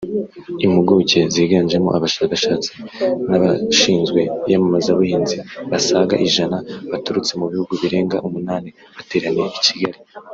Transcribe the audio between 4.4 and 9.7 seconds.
iyamamazabuhinzi basaga ijana baturutse mu bihugu birenga umunani bateraniye i